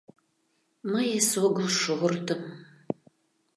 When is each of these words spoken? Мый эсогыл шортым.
Мый 0.91 1.07
эсогыл 1.19 1.67
шортым. 1.81 2.41